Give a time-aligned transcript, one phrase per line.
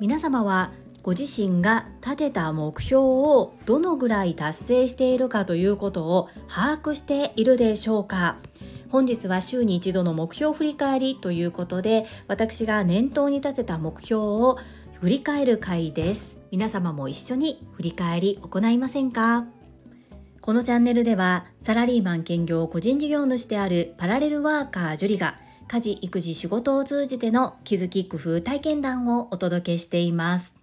[0.00, 0.72] 皆様は
[1.02, 8.36] ご自身が立てた目標をどのぐらい達成しているかということを把握しているでしょうか？
[8.88, 14.58] 本日は週に一度の目標振り返りということで私が念頭に立てた目標を
[15.00, 16.40] 振り返る回です。
[16.50, 19.46] 皆様も一緒に振り返り行いませんか？
[20.40, 25.38] このチャンネルではサラリーマン兼業個人事業主であるパラレルワーカージュリが
[25.68, 30.54] 家事育児仕事を通じての気づき工夫体験談をお届けしています。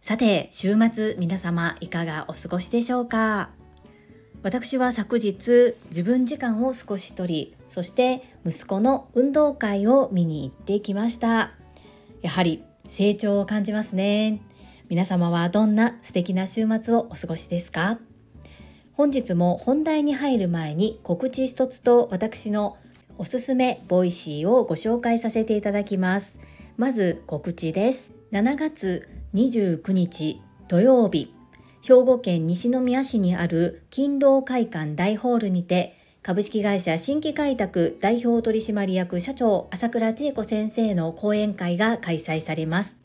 [0.00, 3.50] さて週末皆様いかがお過ごしでしょうか？
[4.42, 11.52] 私は昨日自分時間を少し取りそして息子の運動会を見に行ってきました。
[12.20, 14.42] やはり成長を感じますね。
[14.90, 17.98] 皆様はどんな素敵な週末をお過ごしですか？
[18.92, 22.76] 本日も本題に入る前に告知一つと私の
[23.18, 26.40] おすすめ Voicy をご紹介させていただきます
[26.76, 31.34] まず告知です7月29日土曜日
[31.82, 42.96] 兵庫県西宮市にある勤労会館大ホールにて株式会社新規開拓代表取締役社長朝倉千恵子先生の講演会が開催されます。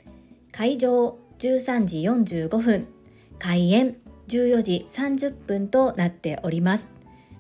[0.54, 2.88] 会場13時45分、
[3.38, 3.98] 開演
[4.30, 6.88] 14時30分となっております。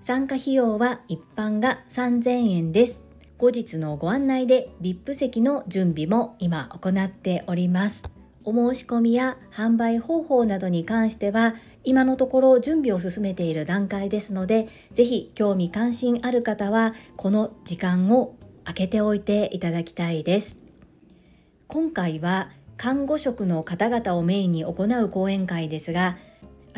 [0.01, 3.03] 参加費用は一般が3000円です。
[3.37, 8.03] 後日のご案内で VIP 席の準備も今行っております。
[8.45, 20.57] お申し込みや販売方法などに関しては今のところ準備を進めている段階ですのでぜひ興味関心ある方はこの時間を空けておいていただきたいです
[21.67, 26.17] 今回は看護職の方々をメインに行う講演会ですが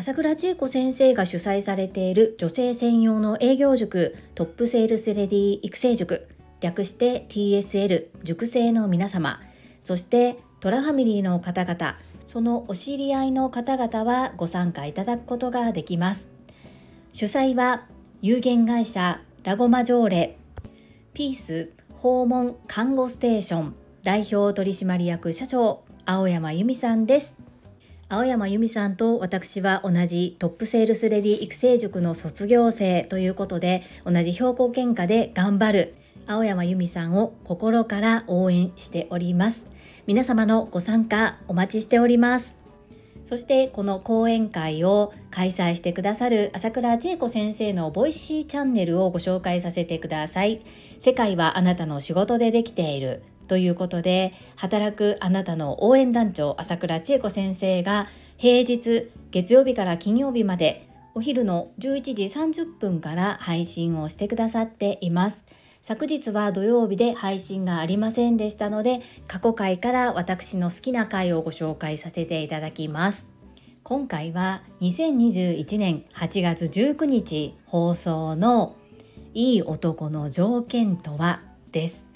[0.01, 6.27] 朝倉千恵子先生が主催されている女性専用の営業塾トップセールスレディ育成塾
[6.59, 9.39] 略して TSL 塾生の皆様。
[9.79, 16.29] そしてトラファミリーの方々そのお知り合いの方々はご参加いただくことができます。
[17.13, 17.85] 主催は
[18.23, 20.37] 有限会社ラゴマジョーレ
[21.13, 27.50] ピース訪問看護ステーション代表取締役社長青山由美さんです。
[28.13, 35.95] 青山由美さんと私は同じトップセールスレディ育成塾の卒業生ということで同じ兵庫県下で頑張る
[36.27, 39.65] 青山由美さんを心から応援しております。
[40.07, 42.57] 皆様のご参加お待ちしております。
[43.23, 50.59] そしてこの講演会を開催してくださる朝倉千恵子先生の Voicy チャンネルをご紹介させてください。
[50.99, 53.23] 世界はあなたの仕事でできている。
[53.51, 58.07] ということで働くあなたの応援団長朝倉千恵子先生が
[58.37, 62.23] 平日月曜日から金曜日までお昼の11時
[62.63, 65.43] 30分から配信をしてくださっています。
[65.81, 73.27] 昨日は土曜日で配信がありませんでしたので過去回から私の好きな回をご紹介させていただきます。
[73.83, 78.77] 今回は2021年8月19日放送の
[79.33, 81.41] いい男の条件とは？
[81.73, 82.10] です。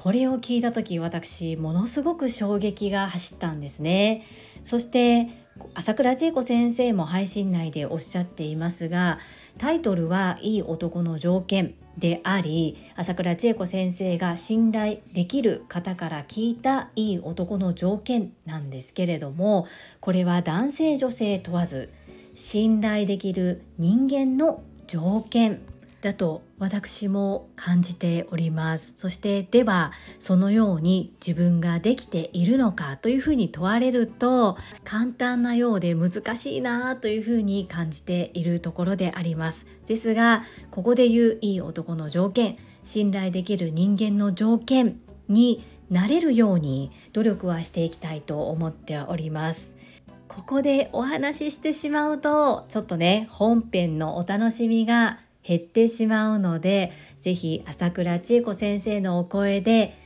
[0.00, 4.24] これを聞いた時私ものすごく衝撃が走ったんですね。
[4.64, 5.28] そして
[5.74, 9.18] 朝倉千恵子先生も配信内でおっしゃっていますが
[9.58, 19.66] タイトルは「いい男の条件」であり朝倉千恵子先生が信頼できる方から聞いたいい男の条件なんですけれども
[20.00, 21.90] これは男性女性問わず
[22.34, 25.60] 信頼できる人間の条件。
[26.00, 28.94] だと私も感じております。
[28.96, 39.66] そしてではそのように自分ができているのかというふうに問われると簡単なようで難しいなというふうに感じているところであります。
[39.86, 49.80] ですがここで言ういい男の条件信頼できる人間の条件になれるように努力はしていきたいと思っております。
[50.28, 59.96] ここでお話ししてしまうとちょっとね本編のお楽しみが減ってしまうので是非朝倉千恵子先生のお声で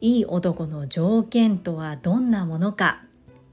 [0.00, 3.04] いい男の条件とはどんなものか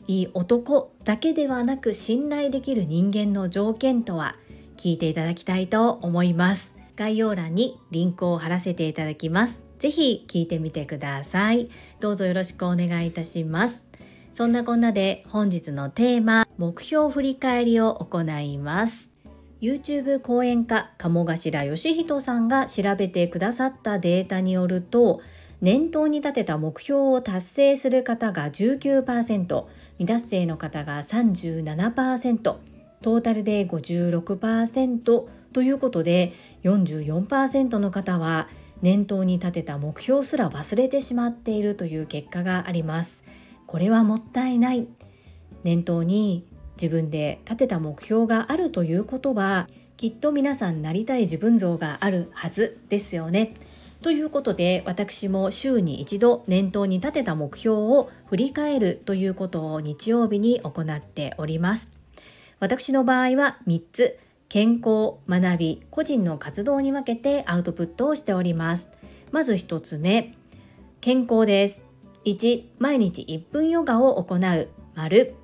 [0.07, 4.35] いい男だけではなく信頼できる人間の条件とは
[4.77, 6.75] 聞いていただきたいと思います。
[6.95, 9.61] 概要欄にリンクを貼らせていただきます。
[9.79, 11.69] 是非聞いてみてください。
[11.99, 13.85] どうぞよろしくお願いいたします。
[14.33, 19.10] そんなこんなで本日のテーマ目標振り返りを行います。
[19.61, 25.21] YouTube 講演家鴨頭義人さんが調べてくださったデータによると
[25.61, 29.65] 念頭に立てた目標を達成する方が19%
[29.99, 36.33] 未達成の方が37%トータルで56%ということで
[36.63, 38.49] 44%の方は
[38.81, 43.23] 念頭に立てた目標すら忘れてしまっているという結果があります。
[43.67, 44.87] これはもったいない。
[45.63, 46.47] 念頭に
[46.81, 49.67] 自分で立てた目標があるということは
[49.97, 53.53] きっと皆さんなりたい自分像があるはずですよね。
[54.01, 61.91] ということで私も週に一度念頭に立てた目標を振り返るということを日曜日に行っております。
[62.59, 64.17] 私の場合は3つ
[64.49, 68.89] 健康、学び、個人の活動に分けてアウトプットをしております。
[69.31, 70.33] まず1つ目
[70.99, 71.83] 健康です。
[72.25, 74.67] 1毎日1分ヨガを行う。
[74.95, 75.35] 丸。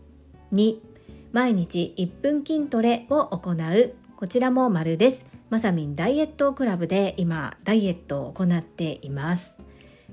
[0.51, 0.86] 2
[1.31, 3.93] 毎日1分筋トレを行う。
[4.15, 5.25] こちらも丸です。
[5.49, 9.57] まさみんダイエットクラブで今ダイエットを行っています。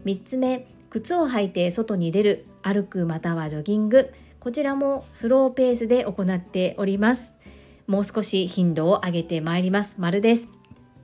[0.05, 2.47] 3つ目靴を履いて外に出る。
[2.63, 4.13] 歩くまたはジョギング。
[4.41, 7.35] こちらもスローペースで行っております。
[7.87, 9.97] もう少し頻度を上げてまいります。
[9.99, 10.51] 丸です。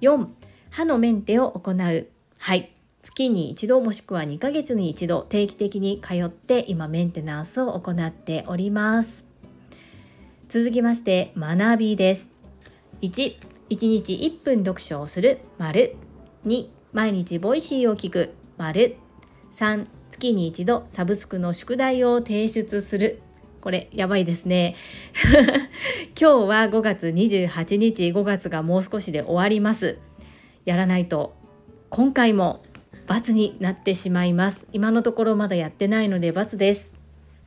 [0.00, 0.26] 4
[0.70, 2.08] 歯のメンテを行う。
[2.36, 2.74] はい。
[3.02, 9.29] 月に一度もしくは2ヶ月に一度定期的に通って今メンテナンスを行っております。
[10.50, 12.32] 続きまして学びです。
[13.02, 13.38] 1
[13.70, 15.38] 1日1分読書をする。
[15.58, 15.94] 丸。
[16.44, 18.34] 2毎日 Voicy を聞く。
[18.56, 18.96] 丸。
[19.52, 23.22] 3月に一度サブスクの宿題を提出する。
[23.60, 24.74] これやばいですね。
[26.20, 29.98] 今日は5月28日5月がもう少しで終わります。
[30.64, 31.36] やらないと
[31.90, 32.64] 今回も
[33.06, 34.66] 罰になってしまいます。
[34.72, 36.99] 今のところまだやってないので罰です。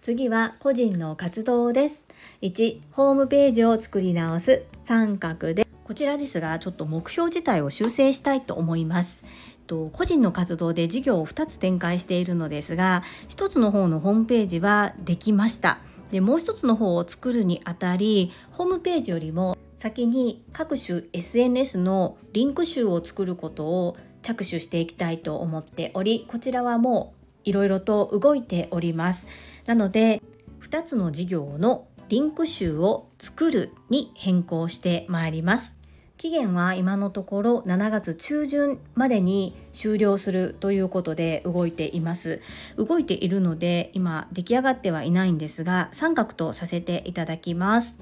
[0.03, 2.03] 次は個人の活動です。
[2.41, 4.63] 1ホームページを作り直す。
[4.83, 5.65] 三角で。
[5.85, 9.23] こちらですがちょっと目標自体を修正したいと思います。
[9.65, 15.79] と個人の活動で事業を2つ展開しているのですが1つの方のホームページはできました。
[16.11, 29.27] でもう1つの方を作るにあたりホームページよりも先に各種 SNS のリンク集を作ることを着手していきたいと思っておりこちらはもういろいろと動いております。
[29.65, 30.21] なので
[30.61, 35.77] 2つの事業のリンク集を作るに変更してまいります。
[36.17, 42.41] 期限は今のところ7月中旬までに終了するということで動いています。
[42.77, 47.97] 動いているので今出来上がってはいないんですが三角とさせていただきます。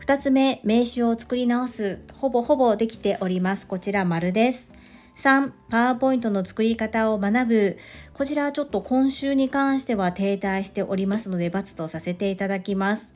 [0.00, 2.02] 2つ目名刺を作り直す。
[2.14, 3.66] ほぼほぼできております。
[3.66, 4.77] こちら丸です。
[5.18, 7.78] 3パワーポイントの作り方を学ぶ。
[8.14, 13.12] こちらはちょっと今週に関しては停滞しておりますので×とさせていただきます。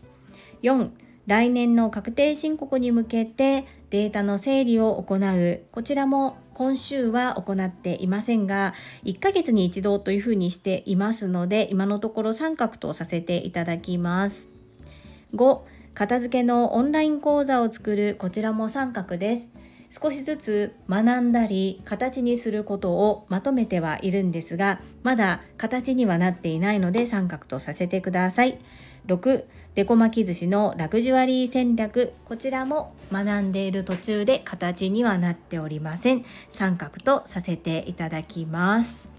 [0.63, 0.91] 4
[1.29, 5.61] 来年の確定申告に向けてデータの整理を行う。
[5.71, 14.49] こちらも今週は行っていませんが1ヶ月に一度というふうにしていますので今のところ三角とさせていただきます。
[15.35, 15.61] 5
[15.95, 18.17] 片付けのオンライン講座を作る。
[18.19, 19.53] こちらも三角です。
[19.93, 28.59] 少しずつ学んだり形にすることをまとめてはいるんですがまだ形にはなっていないので三角とさせてください。
[29.07, 29.45] 6
[29.75, 32.15] デコ巻き寿司のラグジュアリー戦略。
[32.25, 36.25] こちらも学んでいる途中で形にはなっておりません。
[36.49, 39.11] 三角とさせていただきます。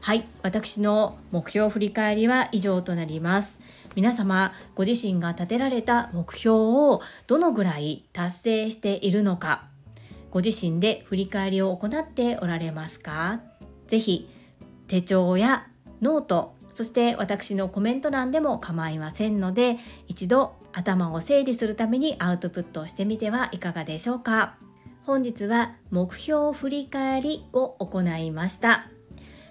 [0.00, 3.58] はい私の目標振り返りは以上となります。
[3.96, 9.71] 皆様ご自身が立てられた目標をどのぐらい達成しているのか。
[10.32, 13.40] ご自身で振り返りを行っておられますか？
[13.86, 14.28] ぜひ
[14.88, 15.68] 手帳や
[16.00, 19.76] ノートそして私のコメント欄でも構いませんので
[20.08, 24.56] 一度頭を整理するためにアウトプットをしてみてはいかがでしょうか？
[25.04, 28.86] 本日は目標振り返りを行いました。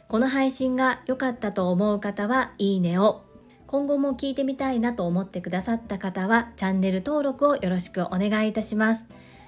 [0.07, 3.23] この配信が良かったと思う方はいいねを
[3.67, 9.05] 今後も聞いてみたいなと思ってくださった方はチャンネル登録をよろしくお願いいたします。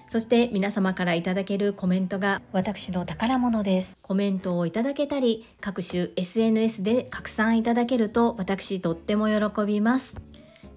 [0.08, 3.98] そして皆様からいただけるコメントが私の宝物です。
[4.02, 10.16] コメントをいただけたり、各種 SNS で拡散いただけると私とっても喜びます。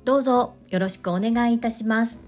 [0.04, 2.18] どうぞよろしくお願いいたします。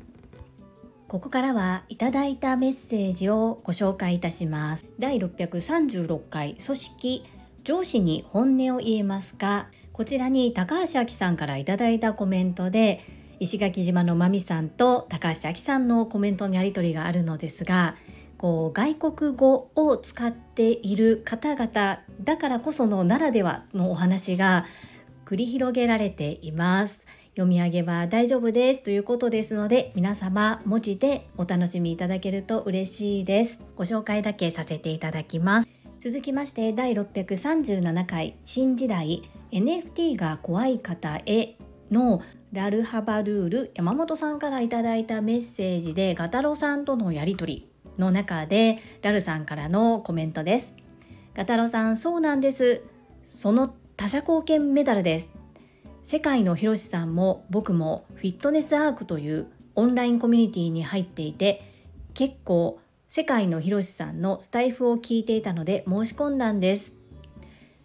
[1.07, 4.85] ここからはいただいたメッセージをご紹介いたします。
[4.99, 7.25] 第636回組織
[7.65, 9.69] 上司に本音を言えますか？
[9.93, 13.01] こちらに高橋明さんからいただいたコメントで
[13.41, 17.97] 石垣島のまみさんと高橋明さんのコメントのやり取りがあるのですが
[18.37, 24.65] こう外国語を使っている方々だからこそのならではのお話が
[25.27, 27.07] 繰り広げられています。
[27.39, 33.61] 読み上げは大丈夫ですということですので皆様文字でお楽しみいただけると嬉しいです。
[33.77, 35.69] ご紹介だけさせていただきます。
[36.01, 41.57] 続きまして第637回新時代 NFT が怖い方へ
[41.91, 50.75] のラルハバルール山本さんからいただいたメッセージでガタロさんとのやり取りの中でラルさんからのコメントです。
[51.35, 52.83] ガタロさんそうなんです。
[53.27, 55.31] その他者貢献メダルです。
[56.03, 61.63] 世界のひろしさんも僕もフィットネスアークというオンラインコミュニティに入っていて
[62.15, 66.95] 結構世界のひろしさんのスタイフを聞いていたので申し込んだんです。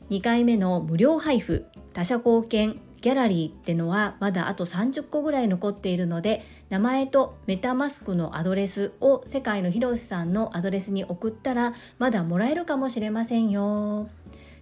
[0.09, 14.07] 2回目の無料配布他者貢献ギャラリーってのはまだあと30個ぐらい残っているので名前とメタマスクのアドレスを世界のひろしさんのアドレスに送ったらまだもらえるかもしれませんよ。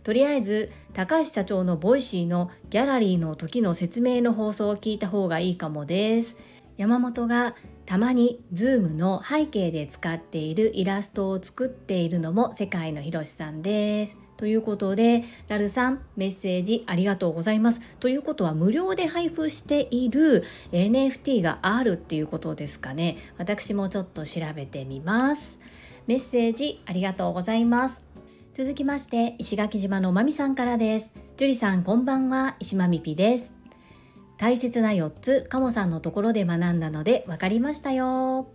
[0.01, 6.36] とりあえず高橋社長の Voicy のギャラリーの時の説明の放送を聞いた方がいいかもです。
[6.77, 7.53] 山本が
[7.86, 14.19] たまに Zoom の背景で使っているイラストを作っているのも世界のひろしさんです。
[14.41, 17.79] ということで、ラルさん、メッセージありがとうございます。
[18.00, 23.17] ということは、無料で配布している NFT があるっていうことですかね。
[23.38, 25.60] 私もちょっと調べてみます。
[26.07, 28.03] メッセージありがとうございます。
[28.55, 31.13] 続きまして、石垣島のまみさんからです。
[31.38, 32.55] 樹里さん、こんばんは。
[32.60, 33.53] 石まみぴです。
[34.38, 38.48] 大切な4つ、カモさんのところで学んだので分かりましたよ。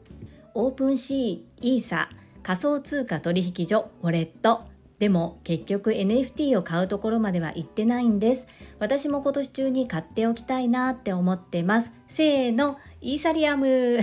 [0.53, 2.09] オープンシー、イーサ、
[2.43, 4.65] 仮想通貨取引所、ウォレット、
[4.99, 8.47] でも結局 NFT を買うところまでは行ってないんです。
[8.79, 11.93] 私も今年中に買っておきたいなって思ってます。
[12.09, 13.99] せーの、イーサリアム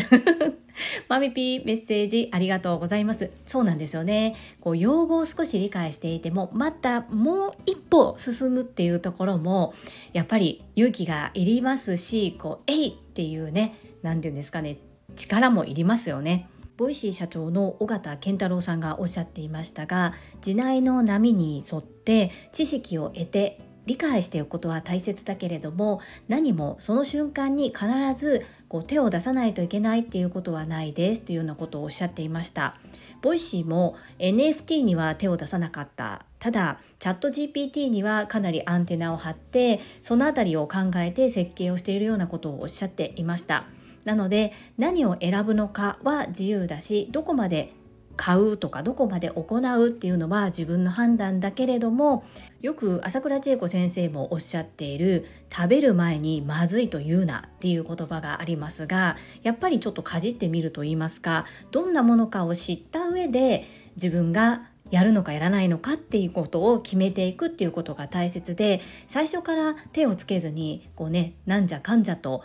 [1.09, 3.31] マミピーメッセージありがとうございます。
[3.45, 4.35] そうなんですよね。
[4.61, 9.73] こう用語を少し理解していても、またもう一歩進むっていうところも、
[10.13, 14.77] やっぱり勇気がいりますし、こう、えいっていうね、何て言うんですかね、
[15.15, 16.47] 力もいりますよね。
[16.77, 32.77] Voicy 社長の緒方憲太郎さんがおっしゃっていましたが時代の波に沿って知識を得て理解しておくことは大切だけれども何もその瞬間に必ずこう手を出さないといけないっていうことはないですというようなことをおっしゃっていました。
[33.21, 36.25] Voicy も NFT には手を出さなかった。
[36.39, 43.65] ただチャット GPT にはかなりアンテナを張ってそのあたりを考えて設計をしているようなことをおっしゃっていました。
[44.05, 47.73] なので何を選ぶのかは自由だしどこまで
[48.15, 52.23] 買うとかどこまで行うっていうのは自分の判断だけれども
[52.61, 72.43] よく朝倉千恵子先生もおっしゃっている食べる前にまずいと言うなっていう言葉がありますがやっぱりちょっとかじってみると言いますかどんなものかを知った上で自分がやるのかやらないのかっていうことを決めていくっていうことが大切で最初から手をつけずにこうねなんじゃかんじゃと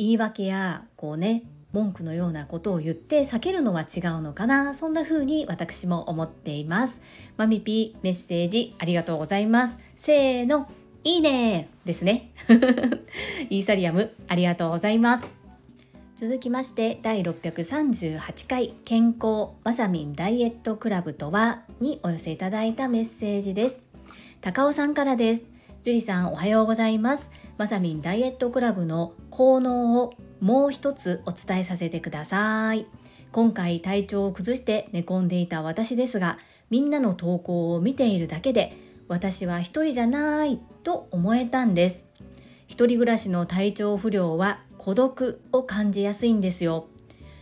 [0.00, 1.42] 言い訳やこうね
[1.72, 7.02] 文句のようなことを言って避けるのは違うのかなそんな風に私も思っています。
[7.36, 9.78] マミピーメッセージありがとうございます。
[9.96, 10.68] せーの
[11.04, 12.30] いいねですね。
[13.50, 15.30] イーサリアムありがとうございます。
[16.16, 23.82] 続きまして第638回健康まさみんダイエットクラブとはにお寄せいただいたメッセージです。
[24.40, 25.44] 高尾さんからです。
[25.82, 27.30] 樹里さんおはようございます。
[27.60, 32.86] まさみんダイエットクラブの効能をもう一つお伝えさせてください。
[33.32, 36.38] 今回体調を崩して寝込んでいた私ですが、
[36.70, 38.72] みんなの投稿を見ているだけで、
[39.08, 42.06] 私は一人じゃないと思えたんです。
[42.66, 46.86] 一人暮らしの体調不良は孤独を感じやすいんですよ。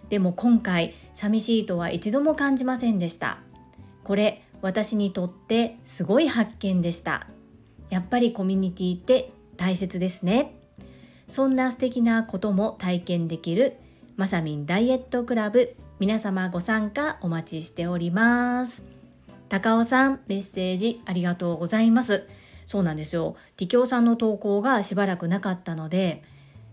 [0.09, 3.39] でも今回、寂しいとは一度も感じませんでした。
[4.03, 7.29] これ、私にとってすごい発見でした。
[7.89, 10.55] やっぱりコミュニティって大切ですね。
[11.29, 13.77] そんな素敵なことも体験できる
[14.17, 15.77] まさみんダイエットクラブ。
[15.99, 18.83] 皆様ご参加お待ちしております。
[19.49, 22.27] 高尾さんメッセージありがとうございます。
[22.67, 23.37] そうなんですよ。
[23.57, 26.23] ティキョさんの投稿がしばらくなかったので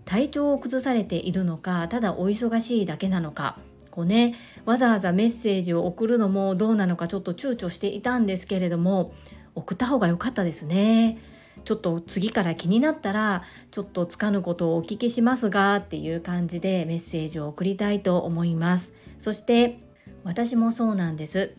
[0.05, 3.57] 体調を崩されているのかただお忙しいだけなのか
[3.89, 9.13] こうねわざわざメッセージを送るのもどうなのかちょっと躊躇していたんですけれども
[9.55, 11.17] 送った方が良かったですね。
[11.63, 19.79] ちょっと次から気になったらちょっとつかぬことをお聞きしますがっていう感じでメッセージを送りたいと思いますそして
[20.23, 21.55] 私もそうなんです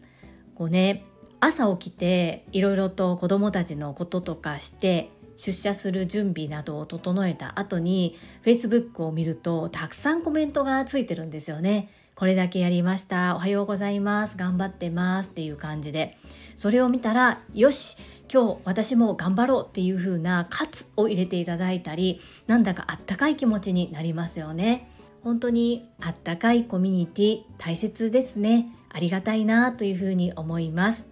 [0.55, 1.05] こうね
[1.41, 11.91] 朝起きていろいろと子供たちのこととかして出社する準備などを整えた後に Facebook を見るとたくさんコメントがついてるんですよね。
[12.15, 13.37] これだけやりました。
[13.37, 14.39] おはようございます。
[14.39, 16.17] 頑張ってますっていう感じで。
[16.57, 17.99] それを見たら、よし
[18.33, 24.91] 今日私も頑張ろうっていう風な喝を入れていただいたりなんだかあったかい気持ちになりますよね。
[25.23, 28.69] 本当にあったかいコミュニティ大切ですね。
[28.91, 31.09] ありがたいなというふうに思います。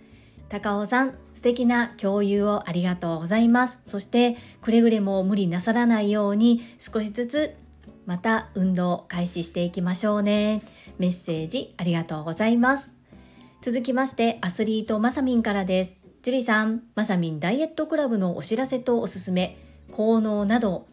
[0.49, 3.80] 高尾さん素敵な共有をありがとうございます。
[3.85, 7.56] そしてくれぐれも無理なさらないように少しずつ
[8.06, 10.62] また運動を開始していきましょうね。
[10.99, 12.94] メッセージありがとうございます。
[13.62, 16.03] 続きましてアスリートまさみんからです。
[16.25, 19.59] 樹里さん、まさみんダイエットクラブのお知らせとおすすめ、
[19.93, 20.87] 効能など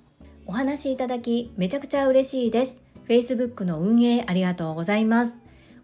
[0.45, 2.77] お話いただきめちゃくちゃ嬉しいです。
[3.07, 5.35] Facebook の運営ありがとうございます。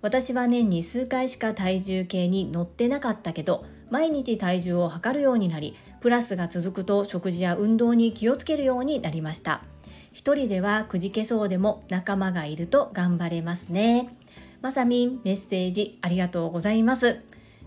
[0.02, 9.64] 私は年に数回しか体重計に乗ってなかったけど、毎日体重を測るようになり、プラスが続くと食事や運動に気をつけるようになりました。
[10.12, 14.10] 一人ではくじけそうでも仲間がいると頑張れますね。
[14.62, 17.22] まさみんメッセージありがとうございます。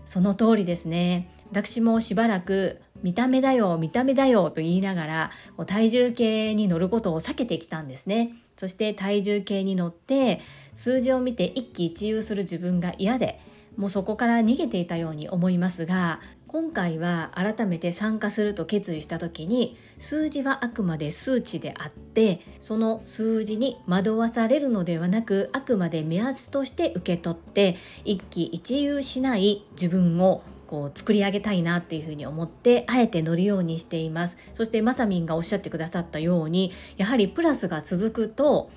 [0.05, 1.40] その通りですね。
[1.51, 5.31] 私もしばらく見た目だよ見た目だよと言いながら
[5.65, 8.35] 体重計に乗ることを避けてきたんですね。
[8.57, 10.39] そして体重計に乗って
[10.71, 13.39] 数字を見て一喜一憂する自分が嫌で
[13.75, 38.71] もうそこから逃げていたように思いますが今回は改めて参加すると決意した時に数字はあくまで数値であってその数字に惑わされるのではなくあくまで目安として受け取って一喜一憂しない自分をこう作り上げたいなっていうふうに思ってあえて乗るようにしていますそしてまさみんがおっしゃってくださったようにやはりプラスが続くと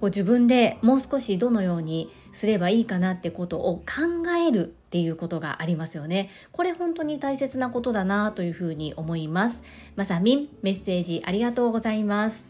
[0.00, 3.84] こう自分でもう少しどのようにすればいいかなってことを考
[4.46, 6.30] えるっていうことがありますよね。
[6.52, 9.62] これ本当に大切なことだなというふうに思います。
[9.96, 12.46] まさみん、メッセージありがとうございます。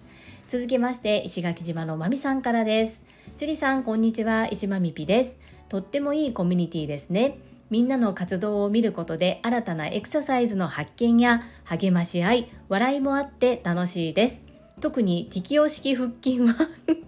[0.48, 3.02] 続きまして、石垣島のまみさんからです。
[3.36, 4.46] 樹里さん、こんにちは。
[4.48, 5.40] 石まみぴです。
[5.68, 7.49] とってもいいコミュニティですね。
[7.70, 14.42] みんなの活動を見ることで新たなエクササイズの発見や励まし合い、笑いもあって楽しいです。
[14.80, 16.54] 特に適応式腹筋は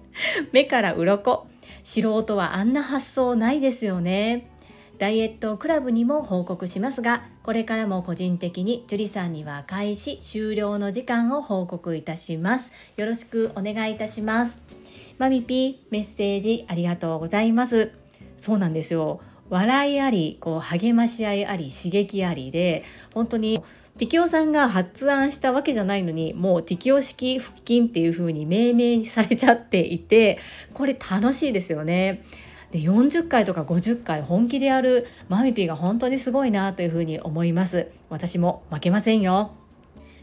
[0.52, 1.46] 目から鱗。
[1.82, 4.48] 素人はあんな発想ないですよね。
[4.98, 12.70] ダイエットクラブにも報告しますがこれからも個人的に樹里さんには開始終了の時間を報告いたします。
[12.96, 14.58] よろしくお願いいたします。
[15.18, 17.90] マミピーメッセージありがとうございます。
[18.36, 19.20] そうなんですよ。
[19.50, 23.62] 笑いありこう励まし合いあり刺激ありで本当に
[23.98, 30.38] 適応さんが発案したわけじゃないのにもう適応式腹筋っていう風に命名されちゃっていて
[30.72, 32.24] これ楽しいですよね。
[32.70, 39.52] で40回とか50回本気でやるマミピが本当にすごいなというふうに思います私も負けませんよ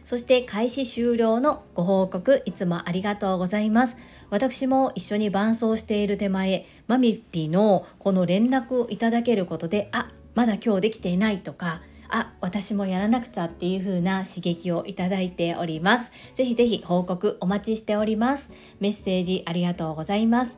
[0.09, 3.95] そして開始終了のご報告いつもありがとうございます。
[4.31, 16.11] 私も一緒に伴走している手前マミッピのこの連絡をいただけることであまだ今日できていないとかあ私もやらなくちゃっていう風な刺激をいただいております。
[16.33, 18.51] ぜひぜひ報告お待ちしております。
[18.79, 20.57] メッセージありがとうございます。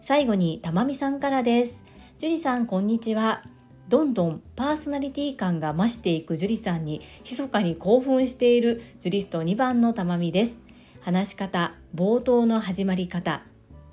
[0.00, 1.84] 最後にたまみさんからです。
[2.16, 3.42] 樹里さんこんにちは。
[3.90, 10.58] どんどんパーソナリティ感が増していく樹里さんに密かに興奮しているジュリスト2番のたまみです
[11.02, 13.42] 話し方冒頭の始まり方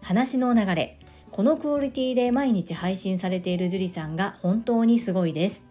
[0.02, 1.00] 話の流れ
[1.32, 5.68] このクオリティで毎日配信されている樹里さんが本当にすごいです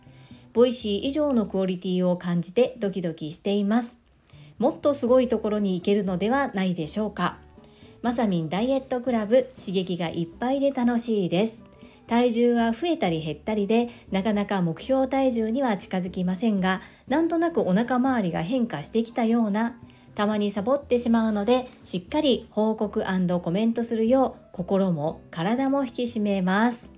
[0.56, 3.98] Voicy 以上のクオリティを感じてドキドキしています。
[4.58, 7.36] もっとすごいところに行けるのではないでしょうか。
[8.00, 11.65] まさみんダイエットクラブ刺激がいっぱいで楽しいです。
[12.06, 19.76] 体重は増えたり減ったりでなかなか目標体重には近づきませんがなんとなくお腹周りが変化してきたような
[20.14, 23.04] たまにサボってしまうのでしっかり報告
[23.42, 26.90] コメントするよう心も体も引き締めます。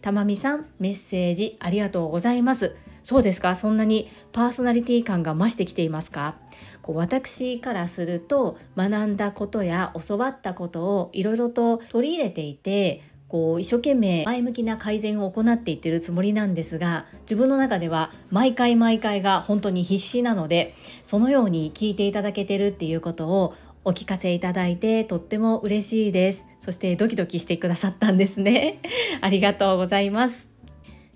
[0.00, 2.76] たまみさんメッセージありがとうございます。
[3.02, 3.54] そうですか？
[3.54, 6.36] そんなにパーソナリティ感が増してきていますか？
[6.80, 26.44] こう私からすると学んだことや教わったことをいろいろと取り入れていてこう一生懸命前向きな改善を行っていってるつもりなんですが自分の中では毎回毎回が本当に必死なのでそのように聞いていただけてるっていうことをお聞かせいただいてとっても嬉しいです。
[26.60, 28.78] そしてドキドキしてくださったんですね。
[29.22, 30.50] ありがとうございます。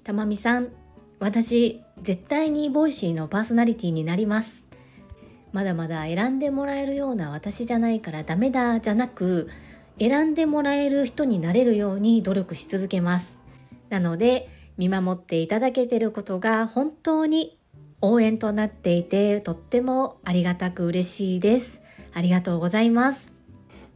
[0.03, 0.71] たまみさん
[1.19, 4.65] 私絶対に Voicy のパーソナリティになります。
[5.53, 9.49] まだまだ選んでもらえるような私じゃないからダメだじゃなく
[9.99, 13.39] 選んでもらえる人になれるように努力し続けます。
[13.91, 17.59] なので見守っていただけてることが本当に
[18.01, 21.81] 応援となっていてとってもありがたく嬉しいです。
[22.13, 23.35] ありがとうございます。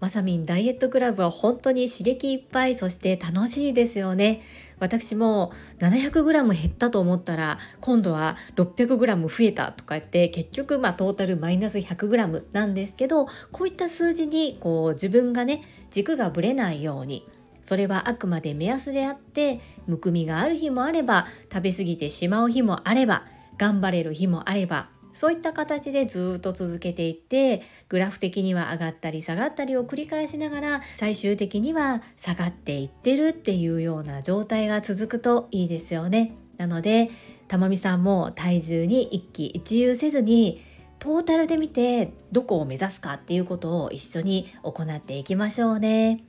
[0.01, 4.43] まさみんダイエットクラブは本当に刺激いっぱいそして楽しいですよね。
[4.81, 17.27] 私も 700g 減ったと思ったら今度は 600g 増えたとか言って結局まあトータルマイナス 100g なんですけどこういった数字にこう自分がね軸がぶれないように
[17.63, 23.25] それはあくまで目安であってむくみがある日もあれば食べ過ぎてしまう日もあれば
[23.59, 36.37] 頑張れる日もあればそういった形でずっと続けていってグラフ的には上がったり下がったりを繰り返しながら最終的には下がっていってるっていうような状態が続くといいですよね。
[36.57, 37.11] なので
[37.49, 40.63] たまみさんも体重に一喜一憂せずに
[41.01, 46.23] トータルで見てどこを目指すかっていうことを一緒に行っていきましょうね。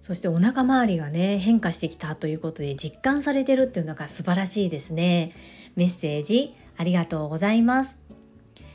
[0.00, 5.32] そしてお腹周りがね変化してきたということで実感されてるっていうのが素晴らしいですね。
[5.76, 8.03] メッセージありがとうございます。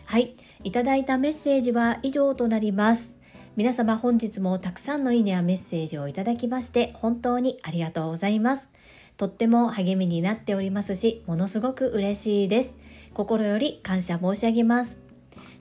[0.09, 3.15] はい、いただいたメッセージは以上となります。
[3.55, 8.69] 皆様本日もたくさんのいいねやメッセージをいただきまして本当にありがとうございます。
[9.17, 12.73] とっても励みになっておりますし、ものすごく嬉しいです。
[13.13, 14.97] 心より感謝申し上げます。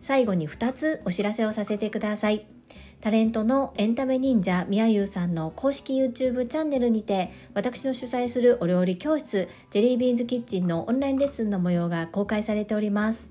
[0.01, 2.47] 最後に2つお知らせをさせてください。
[3.03, 13.31] タレントのエンタメ忍者みやゆうさんの公式 YouTube チャンネルにて私の主催するお料理教室ジェリービーンズキッチンのオンラインレッスンの模様が公開されております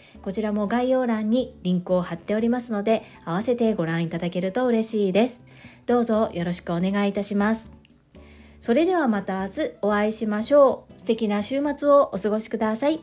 [0.21, 5.43] こちらも概要欄にリンクを貼っておりますので、合わせてご覧いただけると嬉しいです。
[5.85, 7.71] どうぞよろしくお願いいたします。
[8.59, 10.99] それではまた明日お会いしましょう。
[10.99, 13.01] 素敵な週末をお過ごしください。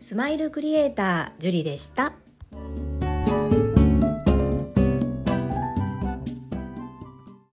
[0.00, 2.12] スマイルクリエイター、ジュリでした。